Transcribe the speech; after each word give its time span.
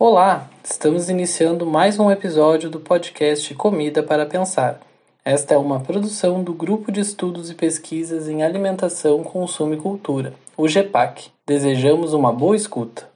Olá, 0.00 0.48
estamos 0.62 1.10
iniciando 1.10 1.66
mais 1.66 1.98
um 1.98 2.08
episódio 2.08 2.70
do 2.70 2.78
podcast 2.78 3.52
Comida 3.56 4.00
para 4.00 4.24
Pensar. 4.24 4.78
Esta 5.24 5.54
é 5.54 5.56
uma 5.56 5.80
produção 5.80 6.40
do 6.40 6.54
Grupo 6.54 6.92
de 6.92 7.00
Estudos 7.00 7.50
e 7.50 7.54
Pesquisas 7.56 8.28
em 8.28 8.44
Alimentação, 8.44 9.24
Consumo 9.24 9.74
e 9.74 9.76
Cultura, 9.76 10.34
o 10.56 10.68
GEPAC. 10.68 11.32
Desejamos 11.44 12.12
uma 12.12 12.32
boa 12.32 12.54
escuta. 12.54 13.10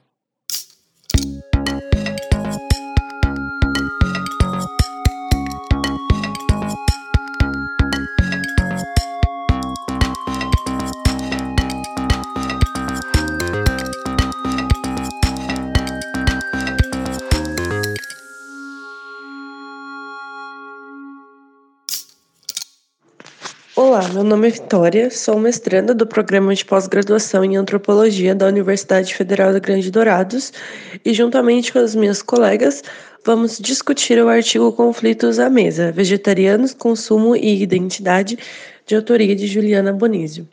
Olá, 23.85 24.07
meu 24.13 24.23
nome 24.23 24.47
é 24.47 24.51
Vitória, 24.51 25.11
sou 25.11 25.37
mestranda 25.37 25.93
do 25.93 26.07
programa 26.07 26.55
de 26.55 26.63
pós-graduação 26.63 27.43
em 27.43 27.57
antropologia 27.57 28.33
da 28.33 28.47
Universidade 28.47 29.13
Federal 29.13 29.51
do 29.51 29.59
Grande 29.59 29.91
Dourados 29.91 30.53
e, 31.03 31.13
juntamente 31.13 31.73
com 31.73 31.79
as 31.79 31.93
minhas 31.93 32.21
colegas, 32.21 32.81
vamos 33.25 33.57
discutir 33.59 34.17
o 34.23 34.29
artigo 34.29 34.71
Conflitos 34.71 35.37
à 35.37 35.49
Mesa: 35.49 35.91
Vegetarianos, 35.91 36.73
Consumo 36.73 37.35
e 37.35 37.61
Identidade, 37.61 38.39
de 38.85 38.95
autoria 38.95 39.35
de 39.35 39.47
Juliana 39.47 39.91
Bonizio. 39.91 40.47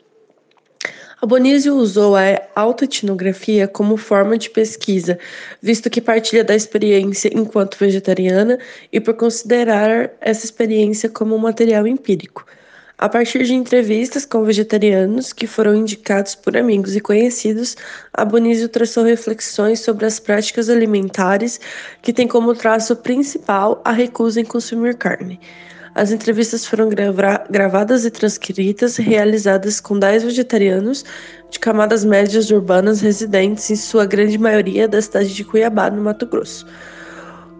A 1.21 1.25
Bonizio 1.25 1.75
usou 1.75 2.17
a 2.17 2.37
autoetnografia 2.53 3.65
como 3.65 3.95
forma 3.95 4.37
de 4.37 4.49
pesquisa, 4.49 5.17
visto 5.61 5.89
que 5.89 6.01
partilha 6.01 6.43
da 6.43 6.53
experiência 6.53 7.31
enquanto 7.33 7.79
vegetariana 7.79 8.59
e 8.91 8.99
por 8.99 9.13
considerar 9.13 10.11
essa 10.19 10.43
experiência 10.43 11.07
como 11.07 11.33
um 11.33 11.39
material 11.39 11.87
empírico. 11.87 12.45
A 13.01 13.09
partir 13.09 13.43
de 13.45 13.55
entrevistas 13.55 14.27
com 14.27 14.43
vegetarianos 14.43 15.33
que 15.33 15.47
foram 15.47 15.73
indicados 15.73 16.35
por 16.35 16.55
amigos 16.55 16.95
e 16.95 17.01
conhecidos, 17.01 17.75
a 18.13 18.23
Bonísio 18.23 18.69
traçou 18.69 19.03
reflexões 19.03 19.79
sobre 19.79 20.05
as 20.05 20.19
práticas 20.19 20.69
alimentares 20.69 21.59
que 22.03 22.13
têm 22.13 22.27
como 22.27 22.53
traço 22.53 22.95
principal 22.95 23.81
a 23.83 23.91
recusa 23.91 24.39
em 24.39 24.45
consumir 24.45 24.97
carne. 24.97 25.39
As 25.95 26.11
entrevistas 26.11 26.63
foram 26.63 26.89
grava 26.89 27.43
gravadas 27.49 28.05
e 28.05 28.11
transcritas, 28.11 28.97
realizadas 28.97 29.79
com 29.79 29.97
10 29.97 30.25
vegetarianos 30.25 31.03
de 31.49 31.57
camadas 31.57 32.05
médias 32.05 32.51
urbanas 32.51 33.01
residentes, 33.01 33.71
em 33.71 33.75
sua 33.75 34.05
grande 34.05 34.37
maioria, 34.37 34.87
da 34.87 35.01
cidade 35.01 35.33
de 35.33 35.43
Cuiabá, 35.43 35.89
no 35.89 36.03
Mato 36.03 36.27
Grosso. 36.27 36.67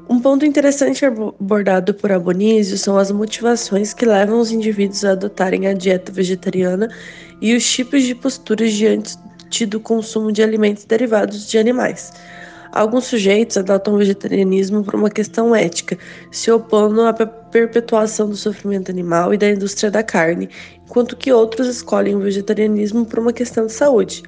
Um 0.09 0.19
ponto 0.19 0.45
interessante 0.45 1.05
abordado 1.05 1.93
por 1.93 2.11
Abonísio 2.11 2.77
são 2.77 2.97
as 2.97 3.11
motivações 3.11 3.93
que 3.93 4.05
levam 4.05 4.39
os 4.39 4.51
indivíduos 4.51 5.05
a 5.05 5.11
adotarem 5.11 5.67
a 5.67 5.73
dieta 5.73 6.11
vegetariana 6.11 6.89
e 7.41 7.55
os 7.55 7.69
tipos 7.69 8.03
de 8.03 8.13
posturas 8.13 8.73
diante 8.73 9.17
do 9.67 9.79
consumo 9.79 10.31
de 10.31 10.41
alimentos 10.41 10.85
derivados 10.85 11.49
de 11.49 11.57
animais. 11.57 12.11
Alguns 12.71 13.05
sujeitos 13.05 13.57
adotam 13.57 13.95
o 13.95 13.97
vegetarianismo 13.97 14.83
por 14.83 14.95
uma 14.95 15.09
questão 15.09 15.53
ética, 15.53 15.97
se 16.31 16.49
opondo 16.49 17.01
à 17.01 17.13
perpetuação 17.13 18.29
do 18.29 18.35
sofrimento 18.37 18.89
animal 18.89 19.33
e 19.33 19.37
da 19.37 19.49
indústria 19.49 19.91
da 19.91 20.01
carne, 20.01 20.49
enquanto 20.87 21.17
que 21.17 21.33
outros 21.33 21.67
escolhem 21.67 22.15
o 22.15 22.21
vegetarianismo 22.21 23.05
por 23.05 23.19
uma 23.19 23.33
questão 23.33 23.65
de 23.65 23.73
saúde. 23.73 24.23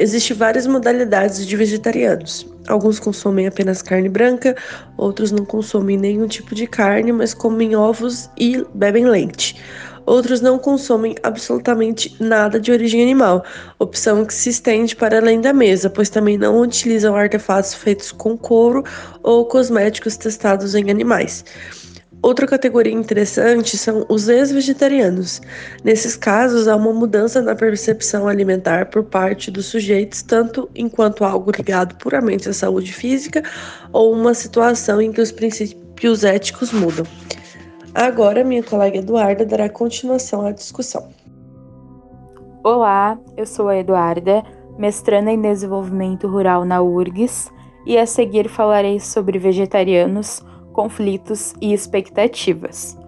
Existem 0.00 0.34
várias 0.34 0.66
modalidades 0.66 1.46
de 1.46 1.54
vegetarianos. 1.54 2.46
Alguns 2.66 2.98
consomem 2.98 3.46
apenas 3.46 3.82
carne 3.82 4.08
branca, 4.08 4.56
outros 4.96 5.30
não 5.30 5.44
consomem 5.44 5.98
nenhum 5.98 6.26
tipo 6.26 6.54
de 6.54 6.66
carne, 6.66 7.12
mas 7.12 7.34
comem 7.34 7.76
ovos 7.76 8.30
e 8.38 8.64
bebem 8.72 9.06
leite. 9.06 9.62
Outros 10.06 10.40
não 10.40 10.58
consomem 10.58 11.16
absolutamente 11.22 12.16
nada 12.18 12.58
de 12.58 12.72
origem 12.72 13.02
animal, 13.02 13.44
opção 13.78 14.24
que 14.24 14.32
se 14.32 14.48
estende 14.48 14.96
para 14.96 15.18
além 15.18 15.38
da 15.38 15.52
mesa, 15.52 15.90
pois 15.90 16.08
também 16.08 16.38
não 16.38 16.58
utilizam 16.62 17.14
artefatos 17.14 17.74
feitos 17.74 18.10
com 18.10 18.38
couro 18.38 18.82
ou 19.22 19.44
cosméticos 19.44 20.16
testados 20.16 20.74
em 20.74 20.90
animais. 20.90 21.44
Outra 22.22 22.46
categoria 22.46 22.92
interessante 22.92 23.78
são 23.78 24.04
os 24.06 24.28
ex-vegetarianos. 24.28 25.40
Nesses 25.82 26.16
casos, 26.16 26.68
há 26.68 26.76
uma 26.76 26.92
mudança 26.92 27.40
na 27.40 27.54
percepção 27.54 28.28
alimentar 28.28 28.90
por 28.90 29.04
parte 29.04 29.50
dos 29.50 29.66
sujeitos, 29.66 30.20
tanto 30.20 30.68
enquanto 30.74 31.24
algo 31.24 31.50
ligado 31.50 31.94
puramente 31.94 32.46
à 32.46 32.52
saúde 32.52 32.92
física 32.92 33.42
ou 33.90 34.12
uma 34.12 34.34
situação 34.34 35.00
em 35.00 35.10
que 35.10 35.20
os 35.20 35.32
princípios 35.32 36.22
éticos 36.22 36.72
mudam. 36.72 37.06
Agora, 37.94 38.44
minha 38.44 38.62
colega 38.62 38.98
Eduarda 38.98 39.46
dará 39.46 39.70
continuação 39.70 40.44
à 40.44 40.52
discussão. 40.52 41.08
Olá, 42.62 43.18
eu 43.34 43.46
sou 43.46 43.68
a 43.68 43.78
Eduarda, 43.78 44.44
mestranda 44.78 45.30
em 45.30 45.40
desenvolvimento 45.40 46.28
rural 46.28 46.66
na 46.66 46.82
URGS, 46.82 47.50
e 47.86 47.96
a 47.96 48.04
seguir 48.04 48.46
falarei 48.50 49.00
sobre 49.00 49.38
vegetarianos 49.38 50.44
conflitos 50.80 51.52
e 51.60 51.74
expectativas. 51.74 52.98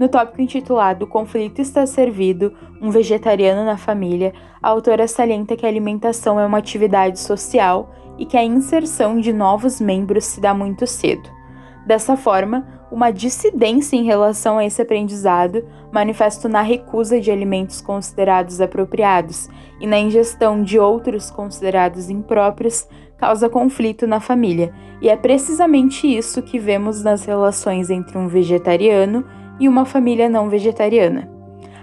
No 0.00 0.08
tópico 0.08 0.42
intitulado 0.42 1.06
Conflito 1.06 1.60
está 1.60 1.86
servido, 1.86 2.52
um 2.82 2.90
vegetariano 2.90 3.64
na 3.64 3.76
família, 3.76 4.32
a 4.60 4.68
autora 4.68 5.06
salienta 5.06 5.54
que 5.54 5.64
a 5.64 5.68
alimentação 5.68 6.40
é 6.40 6.44
uma 6.44 6.58
atividade 6.58 7.20
social 7.20 7.94
e 8.18 8.26
que 8.26 8.36
a 8.36 8.42
inserção 8.42 9.20
de 9.20 9.32
novos 9.32 9.80
membros 9.80 10.24
se 10.24 10.40
dá 10.40 10.52
muito 10.52 10.88
cedo. 10.88 11.30
Dessa 11.86 12.16
forma, 12.16 12.66
uma 12.90 13.10
dissidência 13.10 13.96
em 13.96 14.04
relação 14.04 14.58
a 14.58 14.64
esse 14.64 14.82
aprendizado 14.82 15.64
manifesta 15.92 16.48
na 16.48 16.60
recusa 16.60 17.20
de 17.20 17.30
alimentos 17.30 17.80
considerados 17.80 18.60
apropriados 18.60 19.48
e 19.80 19.86
na 19.86 19.98
ingestão 19.98 20.62
de 20.62 20.78
outros 20.78 21.30
considerados 21.30 22.10
impróprios 22.10 22.86
causa 23.16 23.48
conflito 23.48 24.06
na 24.06 24.18
família, 24.18 24.72
e 25.00 25.08
é 25.08 25.16
precisamente 25.16 26.06
isso 26.06 26.42
que 26.42 26.58
vemos 26.58 27.02
nas 27.02 27.24
relações 27.24 27.90
entre 27.90 28.16
um 28.16 28.26
vegetariano 28.26 29.24
e 29.58 29.68
uma 29.68 29.84
família 29.84 30.28
não 30.28 30.48
vegetariana. 30.48 31.30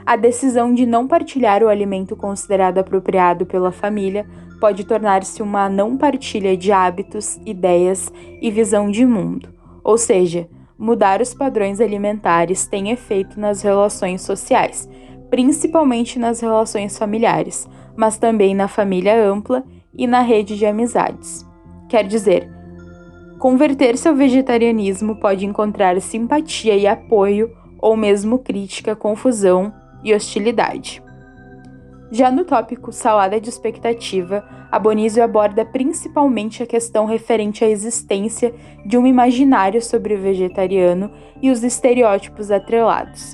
A 0.04 0.16
decisão 0.16 0.74
de 0.74 0.86
não 0.86 1.08
partilhar 1.08 1.62
o 1.62 1.68
alimento 1.68 2.16
considerado 2.16 2.80
apropriado 2.80 3.46
pela 3.46 3.72
família 3.72 4.26
pode 4.60 4.84
tornar-se 4.84 5.44
uma 5.44 5.70
não 5.70 5.96
partilha 5.96 6.58
de 6.58 6.72
hábitos, 6.72 7.40
ideias 7.46 8.12
e 8.42 8.50
visão 8.50 8.90
de 8.90 9.06
mundo, 9.06 9.54
ou 9.84 9.98
seja, 9.98 10.50
mudar 10.78 11.22
os 11.22 11.34
padrões 11.34 11.82
alimentares 11.82 12.68
tem 12.68 12.92
efeito 12.92 13.40
nas 13.40 13.62
relações 13.62 14.22
sociais, 14.22 14.88
principalmente 15.30 16.20
nas 16.20 16.40
relações 16.40 16.98
familiares, 16.98 17.68
mas 17.96 18.18
também 18.18 18.54
na 18.54 18.68
família 18.68 19.22
ampla 19.26 19.64
e 19.94 20.06
na 20.06 20.22
rede 20.22 20.56
de 20.58 20.66
amizades. 20.66 21.46
Quer 21.90 22.06
dizer, 22.06 22.50
converter-se 23.40 24.08
ao 24.08 24.16
vegetarianismo 24.16 25.16
pode 25.16 25.46
encontrar 25.46 26.00
simpatia 26.02 26.76
e 26.76 26.86
apoio, 26.86 27.52
ou 27.80 27.96
mesmo 27.96 28.40
crítica, 28.40 28.96
confusão 28.96 29.74
e 30.04 30.14
hostilidade. 30.14 31.02
Já 32.12 32.32
no 32.32 32.46
tópico 32.46 32.92
salada 32.92 33.40
de 33.40 33.50
expectativa, 33.50 34.44
Abonísio 34.72 35.24
aborda 35.24 35.66
principalmente 35.66 36.64
a 36.64 36.66
questão 36.66 37.06
referente 37.06 37.66
à 37.66 37.70
existência 37.70 38.54
de 38.86 38.98
um 38.98 39.06
imaginário 39.06 39.82
sobre 39.82 40.14
o 40.14 40.22
vegetariano 40.22 41.12
e 41.42 41.52
os 41.52 41.64
estereótipos 41.64 42.50
atrelados. 42.50 43.34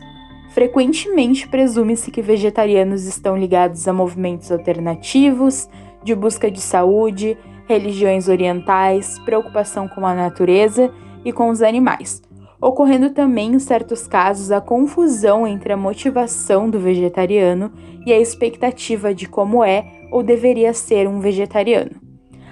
Frequentemente 0.53 1.47
presume-se 1.47 2.11
que 2.11 2.22
vegetarianos 2.22 3.06
estão 3.06 3.38
ligados 3.38 3.88
a 3.88 3.94
movimentos 3.94 4.51
alternativos, 4.51 5.67
de 6.03 6.13
busca 6.13 6.50
de 6.50 6.61
saúde, 6.61 7.38
religiões 7.67 8.28
orientais, 8.28 9.17
preocupação 9.19 9.88
com 9.88 10.05
a 10.05 10.13
natureza 10.13 10.91
e 11.23 11.31
com 11.31 11.49
os 11.49 11.61
animais, 11.61 12.22
ocorrendo 12.64 13.10
também 13.10 13.54
em 13.54 13.60
certos 13.60 14.08
casos 14.08 14.52
a 14.52 14.62
confusão 14.62 15.46
entre 15.46 15.74
a 15.74 15.78
motivação 15.78 16.70
do 16.70 16.80
vegetariano 16.80 17.72
e 18.06 18.14
a 18.14 18.20
expectativa 18.20 19.14
de 19.14 19.28
como 19.28 19.64
é 19.64 20.08
ou 20.10 20.24
deveria 20.24 20.74
ser 20.74 21.08
um 21.08 21.20
vegetariano. 21.20 22.02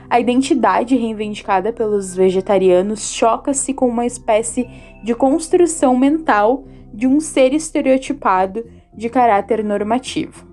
A 0.10 0.20
identidade 0.20 0.98
reivindicada 0.98 1.72
pelos 1.72 2.14
vegetarianos 2.14 3.14
choca-se 3.14 3.74
com 3.74 3.88
uma 3.88 4.06
espécie 4.06 4.70
de 5.02 5.16
construção 5.16 5.96
mental 5.96 6.66
de 6.94 7.08
um 7.08 7.22
ser 7.22 7.54
estereotipado 7.54 8.66
de 8.94 9.08
caráter 9.08 9.64
normativo. 9.64 10.46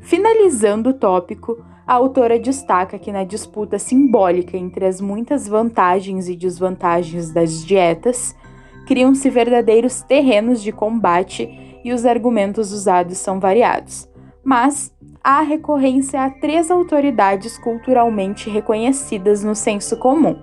Finalizando 0.00 0.88
o 0.88 0.94
tópico, 0.94 1.62
a 1.88 1.94
autora 1.94 2.38
destaca 2.38 2.98
que 2.98 3.10
na 3.10 3.24
disputa 3.24 3.78
simbólica 3.78 4.58
entre 4.58 4.84
as 4.84 5.00
muitas 5.00 5.48
vantagens 5.48 6.28
e 6.28 6.36
desvantagens 6.36 7.32
das 7.32 7.64
dietas, 7.64 8.36
criam-se 8.86 9.30
verdadeiros 9.30 10.02
terrenos 10.02 10.62
de 10.62 10.70
combate 10.70 11.48
e 11.82 11.90
os 11.90 12.04
argumentos 12.04 12.72
usados 12.72 13.16
são 13.16 13.40
variados. 13.40 14.06
Mas 14.44 14.92
há 15.24 15.40
recorrência 15.40 16.22
a 16.22 16.28
três 16.28 16.70
autoridades 16.70 17.56
culturalmente 17.56 18.50
reconhecidas 18.50 19.42
no 19.42 19.54
senso 19.54 19.96
comum: 19.96 20.36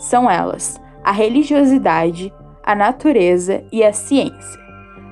São 0.00 0.28
elas 0.28 0.80
a 1.04 1.12
religiosidade, 1.12 2.32
a 2.60 2.74
natureza 2.74 3.62
e 3.70 3.84
a 3.84 3.92
ciência. 3.92 4.60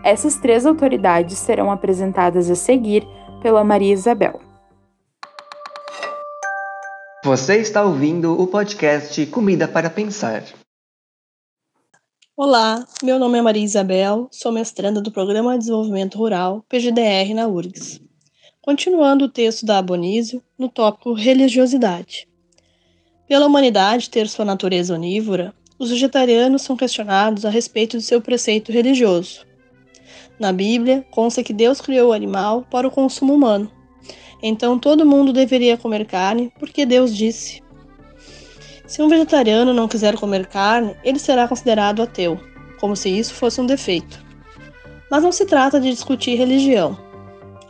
Essas 0.03 0.35
três 0.35 0.67
autoridades 0.67 1.38
serão 1.38 1.71
apresentadas 1.71 2.50
a 2.50 2.56
seguir 2.56 3.06
pela 3.41 3.62
Maria 3.62 3.94
Isabel. 3.94 4.46
Você 7.26 7.56
está 7.56 7.82
ouvindo 7.82 8.40
o 8.40 8.46
podcast 8.46 9.26
Comida 9.26 9.67
para 9.67 9.90
Pensar. 9.90 10.44
Olá, 12.37 12.87
meu 13.02 13.19
nome 13.19 13.37
é 13.37 13.43
Maria 13.43 13.64
Isabel, 13.64 14.28
sou 14.31 14.52
mestranda 14.52 15.00
do 15.02 15.11
Programa 15.11 15.55
de 15.55 15.58
Desenvolvimento 15.58 16.17
Rural, 16.19 16.64
PGDR, 16.69 17.34
na 17.34 17.49
URGS. 17.49 18.00
Continuando 18.62 19.25
o 19.25 19.28
texto 19.28 19.67
da 19.67 19.78
Abonísio, 19.78 20.40
no 20.56 20.69
tópico 20.69 21.14
religiosidade. 21.14 22.28
Pela 23.26 23.46
humanidade 23.46 24.08
ter 24.08 24.28
sua 24.28 24.44
natureza 24.44 24.94
onívora, 24.94 25.52
os 25.81 25.90
vegetarianos 25.90 26.62
são 26.62 26.76
questionados 26.76 27.44
a 27.44 27.50
respeito 27.50 27.99
de 27.99 28.05
seu 28.05 28.23
preceito 28.23 28.70
religioso. 28.70 29.44
Na 30.38 30.52
Bíblia, 30.52 31.05
consta 31.11 31.43
que 31.43 31.52
Deus 31.52 31.81
criou 31.81 32.11
o 32.11 32.12
animal 32.12 32.64
para 32.70 32.87
o 32.87 32.90
consumo 32.93 33.34
humano. 33.34 33.75
Então 34.43 34.79
todo 34.79 35.06
mundo 35.06 35.33
deveria 35.33 35.77
comer 35.77 36.06
carne, 36.06 36.53
porque 36.59 36.85
Deus 36.85 37.15
disse. 37.15 37.62
Se 38.87 39.03
um 39.03 39.09
vegetariano 39.09 39.73
não 39.73 39.88
quiser 39.88 40.17
comer 40.17 40.47
carne, 40.47 40.94
ele 41.03 41.19
será 41.19 41.49
considerado 41.49 42.03
ateu, 42.03 42.38
como 42.79 42.94
se 42.94 43.09
isso 43.09 43.35
fosse 43.35 43.61
um 43.61 43.67
defeito. 43.67 44.25
Mas 45.11 45.23
não 45.23 45.33
se 45.33 45.44
trata 45.44 45.81
de 45.81 45.91
discutir 45.91 46.37
religião. 46.37 46.97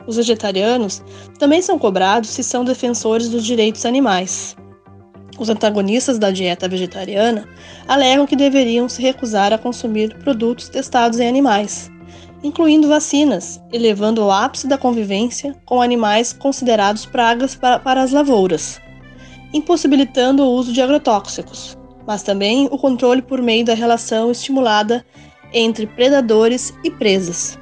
Os 0.06 0.16
vegetarianos 0.16 1.02
também 1.38 1.62
são 1.62 1.78
cobrados 1.78 2.30
se 2.30 2.42
são 2.42 2.64
defensores 2.64 3.28
dos 3.28 3.44
direitos 3.44 3.84
animais. 3.84 4.56
Os 5.38 5.48
antagonistas 5.48 6.18
da 6.18 6.30
dieta 6.30 6.68
vegetariana 6.68 7.48
alegam 7.86 8.26
que 8.26 8.36
deveriam 8.36 8.88
se 8.88 9.02
recusar 9.02 9.52
a 9.52 9.58
consumir 9.58 10.16
produtos 10.18 10.68
testados 10.68 11.18
em 11.18 11.28
animais, 11.28 11.90
incluindo 12.46 12.88
vacinas, 12.88 13.60
elevando 13.72 14.24
o 14.24 14.30
ápice 14.30 14.68
da 14.68 14.78
convivência 14.78 15.56
com 15.64 15.82
animais 15.82 16.32
considerados 16.32 17.04
pragas 17.04 17.56
para, 17.56 17.80
para 17.80 18.00
as 18.00 18.12
lavouras, 18.12 18.80
impossibilitando 19.52 20.44
o 20.44 20.52
uso 20.52 20.72
de 20.72 20.80
agrotóxicos, 20.80 21.76
mas 22.06 22.22
também 22.22 22.68
o 22.70 22.78
controle 22.78 23.20
por 23.20 23.42
meio 23.42 23.64
da 23.64 23.74
relação 23.74 24.30
estimulada 24.30 25.04
entre 25.52 25.88
predadores 25.88 26.72
e 26.84 26.90
presas. 26.90 27.58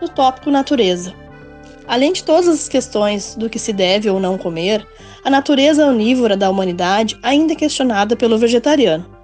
No 0.00 0.08
tópico 0.10 0.50
natureza. 0.50 1.14
Além 1.88 2.12
de 2.12 2.22
todas 2.22 2.48
as 2.48 2.68
questões 2.68 3.34
do 3.34 3.48
que 3.48 3.58
se 3.58 3.72
deve 3.72 4.10
ou 4.10 4.20
não 4.20 4.36
comer, 4.36 4.86
a 5.24 5.30
natureza 5.30 5.86
onívora 5.86 6.36
da 6.36 6.50
humanidade 6.50 7.18
ainda 7.22 7.54
é 7.54 7.56
questionada 7.56 8.14
pelo 8.14 8.36
vegetariano. 8.36 9.15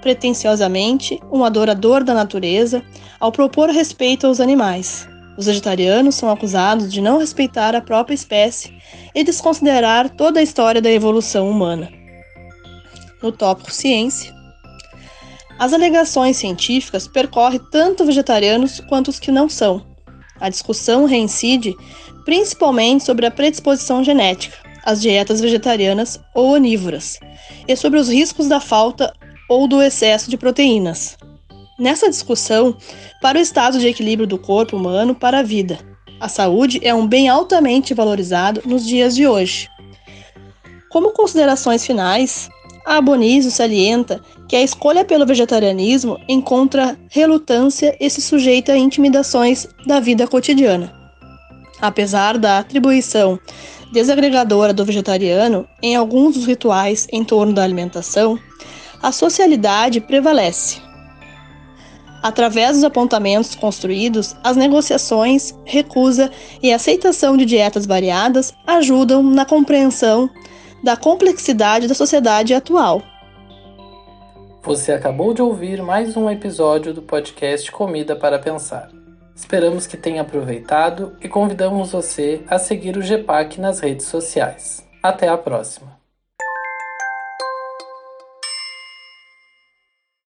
Pretensiosamente, 0.00 1.20
um 1.30 1.44
adorador 1.44 2.02
da 2.02 2.14
natureza, 2.14 2.82
ao 3.18 3.30
propor 3.30 3.68
respeito 3.68 4.26
aos 4.26 4.40
animais. 4.40 5.08
Os 5.36 5.46
vegetarianos 5.46 6.14
são 6.14 6.30
acusados 6.30 6.92
de 6.92 7.00
não 7.00 7.18
respeitar 7.18 7.74
a 7.74 7.80
própria 7.80 8.14
espécie 8.14 8.74
e 9.14 9.24
desconsiderar 9.24 10.10
toda 10.10 10.40
a 10.40 10.42
história 10.42 10.80
da 10.80 10.90
evolução 10.90 11.48
humana. 11.48 11.90
No 13.22 13.30
tópico 13.30 13.70
ciência, 13.70 14.34
as 15.58 15.74
alegações 15.74 16.38
científicas 16.38 17.06
percorrem 17.06 17.60
tanto 17.70 18.04
vegetarianos 18.04 18.80
quanto 18.80 19.08
os 19.08 19.18
que 19.18 19.30
não 19.30 19.48
são. 19.48 19.84
A 20.40 20.48
discussão 20.48 21.04
reincide 21.04 21.76
principalmente 22.24 23.04
sobre 23.04 23.26
a 23.26 23.30
predisposição 23.30 24.02
genética, 24.02 24.56
as 24.84 25.02
dietas 25.02 25.40
vegetarianas 25.40 26.18
ou 26.34 26.54
onívoras, 26.54 27.18
e 27.68 27.76
sobre 27.76 27.98
os 27.98 28.08
riscos 28.08 28.48
da 28.48 28.58
falta 28.58 29.12
ou 29.50 29.66
do 29.66 29.82
excesso 29.82 30.30
de 30.30 30.38
proteínas. 30.38 31.18
Nessa 31.76 32.08
discussão, 32.08 32.76
para 33.20 33.36
o 33.36 33.40
estado 33.42 33.80
de 33.80 33.88
equilíbrio 33.88 34.26
do 34.26 34.38
corpo 34.38 34.76
humano 34.76 35.12
para 35.12 35.40
a 35.40 35.42
vida, 35.42 35.80
a 36.20 36.28
saúde 36.28 36.78
é 36.84 36.94
um 36.94 37.06
bem 37.06 37.28
altamente 37.28 37.92
valorizado 37.92 38.62
nos 38.64 38.86
dias 38.86 39.16
de 39.16 39.26
hoje. 39.26 39.68
Como 40.88 41.12
considerações 41.12 41.84
finais, 41.84 42.48
a 42.86 42.98
Abonizo 42.98 43.50
salienta 43.50 44.20
que 44.48 44.54
a 44.54 44.62
escolha 44.62 45.04
pelo 45.04 45.26
vegetarianismo 45.26 46.16
encontra 46.28 46.96
relutância 47.08 47.96
e 47.98 48.08
se 48.08 48.20
sujeita 48.20 48.72
a 48.72 48.78
intimidações 48.78 49.66
da 49.84 49.98
vida 49.98 50.28
cotidiana. 50.28 50.92
Apesar 51.80 52.38
da 52.38 52.58
atribuição 52.58 53.38
desagregadora 53.92 54.72
do 54.72 54.84
vegetariano 54.84 55.66
em 55.82 55.96
alguns 55.96 56.34
dos 56.34 56.46
rituais 56.46 57.08
em 57.10 57.24
torno 57.24 57.52
da 57.52 57.64
alimentação, 57.64 58.38
a 59.02 59.12
socialidade 59.12 60.00
prevalece. 60.00 60.80
Através 62.22 62.72
dos 62.72 62.84
apontamentos 62.84 63.54
construídos, 63.54 64.36
as 64.44 64.56
negociações, 64.56 65.54
recusa 65.64 66.30
e 66.62 66.72
aceitação 66.72 67.36
de 67.36 67.46
dietas 67.46 67.86
variadas 67.86 68.52
ajudam 68.66 69.22
na 69.22 69.46
compreensão 69.46 70.28
da 70.84 70.96
complexidade 70.96 71.88
da 71.88 71.94
sociedade 71.94 72.52
atual. 72.52 73.02
Você 74.62 74.92
acabou 74.92 75.32
de 75.32 75.40
ouvir 75.40 75.82
mais 75.82 76.16
um 76.16 76.28
episódio 76.28 76.92
do 76.92 77.00
podcast 77.00 77.72
Comida 77.72 78.14
para 78.14 78.38
Pensar. 78.38 78.90
Esperamos 79.34 79.86
que 79.86 79.96
tenha 79.96 80.20
aproveitado 80.20 81.16
e 81.22 81.28
convidamos 81.28 81.92
você 81.92 82.42
a 82.46 82.58
seguir 82.58 82.98
o 82.98 83.02
GEPAC 83.02 83.58
nas 83.58 83.80
redes 83.80 84.04
sociais. 84.04 84.86
Até 85.02 85.28
a 85.28 85.38
próxima! 85.38 85.99